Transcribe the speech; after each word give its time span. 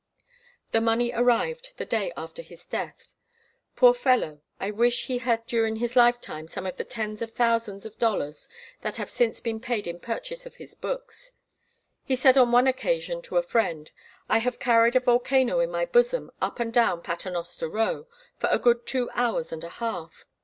The 0.71 0.81
money 0.81 1.11
arrived 1.13 1.73
the 1.77 1.85
day 1.85 2.11
after 2.17 2.41
his 2.41 2.65
death. 2.65 3.13
Poor 3.75 3.93
fellow! 3.93 4.41
I 4.59 4.71
wish 4.71 5.05
he 5.05 5.19
had 5.19 5.45
during 5.45 5.75
his 5.75 5.95
lifetime 5.95 6.47
some 6.47 6.65
of 6.65 6.77
the 6.77 6.83
tens 6.83 7.21
of 7.21 7.35
thousands 7.35 7.85
of 7.85 7.99
dollars 7.99 8.49
that 8.81 8.97
have 8.97 9.11
since 9.11 9.41
been 9.41 9.59
paid 9.59 9.85
in 9.85 9.99
purchase 9.99 10.47
of 10.47 10.55
his 10.55 10.73
books. 10.73 11.33
He 12.03 12.15
said 12.15 12.35
on 12.35 12.51
one 12.51 12.65
occasion 12.65 13.21
to 13.21 13.37
a 13.37 13.43
friend: 13.43 13.91
"I 14.27 14.39
have 14.39 14.57
carried 14.57 14.95
a 14.95 14.99
volcano 14.99 15.59
in 15.59 15.69
my 15.69 15.85
bosom 15.85 16.31
up 16.41 16.59
and 16.59 16.73
down 16.73 17.03
Paternoster 17.03 17.69
Row 17.69 18.07
for 18.39 18.47
a 18.49 18.57
good 18.57 18.87
two 18.87 19.07
hours 19.13 19.51
and 19.53 19.63
a 19.63 19.69
half. 19.69 20.25